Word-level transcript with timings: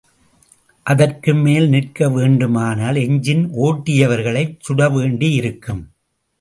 அதற்கு 0.85 1.33
மேல் 1.33 1.67
நிற்க 1.69 2.09
வேண்டுமானால் 2.09 2.95
எஞ்சின் 2.95 3.45
ஒட்டியவர்களைச் 3.61 4.59
சுடவேண்டியிருக்கும். 4.67 5.83